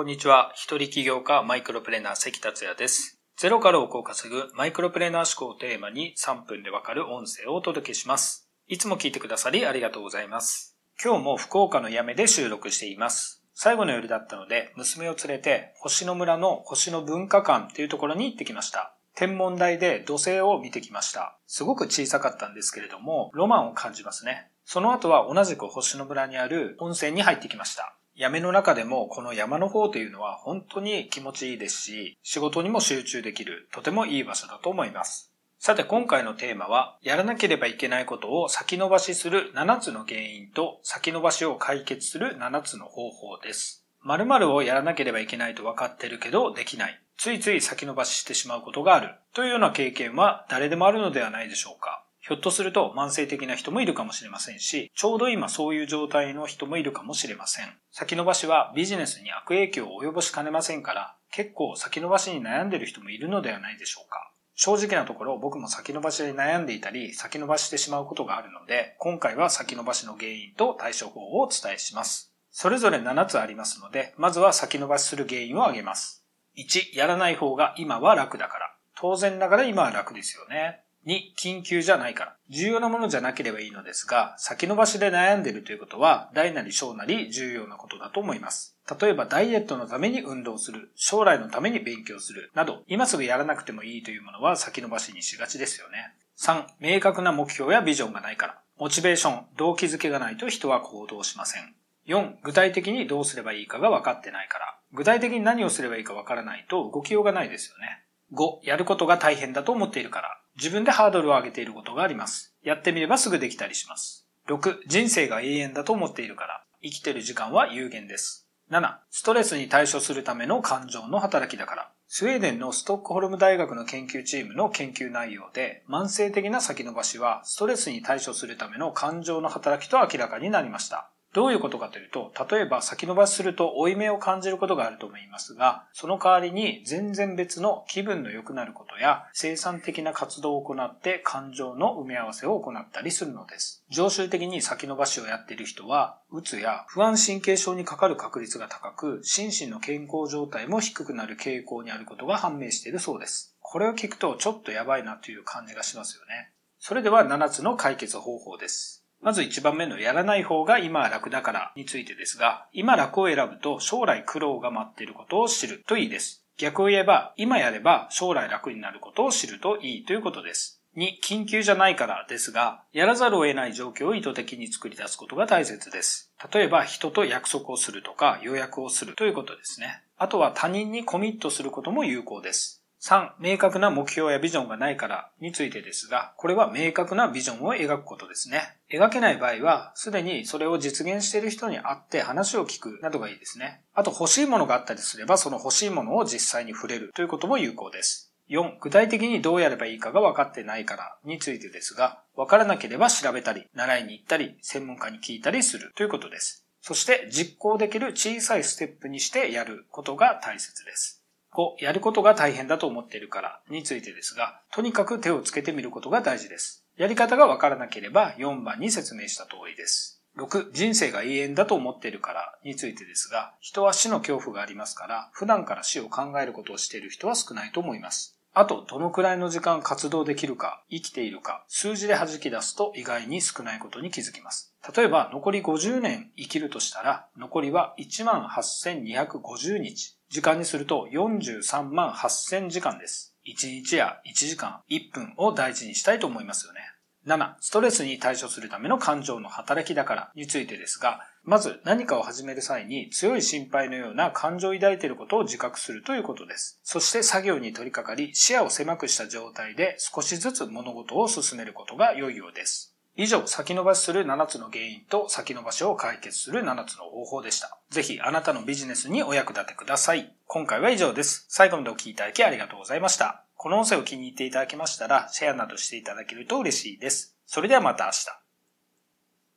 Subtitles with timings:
[0.00, 0.50] こんにちは。
[0.54, 3.20] 一人起業家マイクロプレーナー関達也です。
[3.36, 8.48] ゼロから億を稼ぐマイクロプレーナー思考をテーマに3分でわかる音声をお届けします。
[8.66, 10.74] いつも聞いてくださりありがとうございます。
[11.04, 13.44] 今日も福岡のやめで収録しています。
[13.52, 18.96] 最後の夜だったので、娘を連れて星野村の星野文化館っていうところに行ってきました。
[19.14, 21.36] 天文台で土星を見てきました。
[21.46, 24.48] すごく小さかったんですけれども、ロマンを感じますね。
[24.64, 27.98] その後は同じく星野村にある温泉に入ってきました。
[28.20, 35.32] 闇の中でもこの山の方というのは本当に気持ちいいですし、仕事にも集中できるとてもいい場所だと思います。
[35.58, 43.86] さて今回のテーマは、やらなければいけないことを先延ばしする7つの原因と先延ばしを解決する7つの方法です。
[44.02, 47.00] 〇〇をやらなければいけないと分かってるけどできない。
[47.16, 49.14] ついつい先延ばししてしまうことがある。
[49.32, 52.04] というような経験は誰でもあるのではないでしょうか。
[52.30, 57.66] ひょっとすると慢性的な人もいるかもしれませんし、ちょうど今そういう状態の人もいるかもしれません。
[57.90, 64.32] 先延ばしはビジネスに悪影響を及ぼしかねませんから、結構先延ばしに悩んでいる人もいるのではないでしょうか。
[64.54, 72.32] 正直なところ僕も先延ばしで悩んでいたり、先延ばしてしまうことがあるので、今回は先延ばしの原因と対処法をお伝えします。
[72.52, 76.24] それぞれ7つありますので、まずは先延ばしする原因を挙げます。
[76.56, 78.76] 1、やらない方が今は楽だから。
[78.96, 80.84] 当然ながら今は楽ですよね。
[81.06, 82.36] 2、緊急じゃないから。
[82.50, 88.76] 重要なものじゃなければいいのですが、先延ばしで悩んでいるということは、大なり小なり重要なことだと思います。
[89.00, 96.14] 例えば、ダイエットのために運動する、将来のために勉強する、など、今すぐやらなくてもいいというものは先延ばしにしがちですよね。
[96.38, 98.60] 3、明確な目標やビジョンがないから。
[98.78, 101.74] モチベーション、動機づけがないと人は行動しません。
[102.08, 104.78] 4、具体的にどうすればいいかが分かってないから。
[104.92, 108.04] 具体的に何をすればいいか分からないと動きようがないですよね。
[108.32, 110.40] 5、やることが大変だと思っているから。
[110.60, 112.54] 自分でハードルを上げていることがあります。
[112.62, 114.28] やってみればすぐできたりします。
[114.46, 116.62] 6、人生が永遠だと思っているから。
[116.82, 118.46] 生きてる時間は有限です。
[118.70, 121.90] 7、ストレスに対処するための感情の働きだから。
[122.08, 131.10] スウェーデンのストックホルム大学の研究チームの研究内容で、慢性的な先延ばしは、ストレスに対処するための感情の働きと明らかになりました。
[131.32, 143.84] どういうことかというと、例えば先延ばしすると負い目を感じることがあると思いますが、その代わりに全然別の気分の良くなることや生産的な活動を行って感情の埋め合わせを行ったりするのです。
[143.90, 153.54] 常習的に先延ばしをやっている人は、うつや不安神経症にかかる確率が高く、心身の健康状態も低くなる傾向にあることが判明しているそうです。
[153.60, 156.50] これを聞くとちょっとやばいなという感じがしますよね。
[156.80, 159.04] それでは7つの解決方法です。
[159.22, 166.44] まず1番目のやらない方が今は楽だからについてですが、今楽を選ぶと将来苦労が待っていることを知るといいです。
[166.56, 170.80] 逆を言えば、今やれば将来楽になることを知るといいということです。
[170.96, 176.32] 2、緊急じゃないからですが、やらざるを得ない状況を意図的に作り出すことが大切です。
[176.52, 180.02] 例えば、人と約束をするとか予約をするということですね。
[180.16, 182.79] あとは他人にコミットすることも有効です。
[183.02, 188.76] 3、明確な目標やビジョンがないからについてですが、これは明確なビジョンを描くことですね。
[188.92, 193.80] 描けない場合は、すでにそれを実現している人に会って話を聞くなどがいいですね。
[193.94, 198.34] あと欲しいものがあったりすれば、その欲しいものを実際に触れるということも有効です。
[198.50, 206.66] 4、具体的にどうやればいいかが分かってないからについてですが、分からなければ調べたり、習いに行ったり、専門家に聞いたりするということです。
[206.82, 211.19] そして実行できる小さいステップにしてやることが大切です。
[211.56, 216.84] を、やることが大変だと思っているからについてですが、とにかく手をつけてみることが大事です。
[216.96, 220.22] やり方がわからなければ4番に説明した通りです。
[220.36, 228.39] 6、人生が永遠だと思っているからについてですが、人は死の恐怖がありますから、普段から死を考えることをしている人は少ないと思います。
[228.52, 234.74] あと、どのくらいの時間活動できるか、生きているか、数字で弾き出すと意外に少ないことに気づきます。
[234.96, 240.16] 例えば、残り50年生きるとしたら、残りは18,250日。
[240.28, 243.36] 時間にすると43万8000時間です。
[243.46, 246.80] 1日や1時間、1分を大事にしたいと思いますよね。
[247.26, 256.78] 7、ストレスに対処するための感情の働きだからについてですが、まず何かを始める際に強い心配のような感情を抱いていることを自覚するということです。
[256.84, 262.94] そして作業に取り掛かり視野を狭くした状態で少しずつ物事を進めることが良いようです。
[263.16, 267.76] 以上、先延ばしする7つの原因と先延ばしを解決する7つの方法でした。
[267.90, 270.32] ぜひあなたのビジネスにお役立てください。
[270.46, 271.46] 今回は以上です。
[271.48, 273.44] 最後までお聴きいただきありがとうございました。
[273.56, 277.36] この音声を気に入っていただけましたら、シェアなどしていただけると嬉しいです。
[277.44, 278.49] それではまた明日。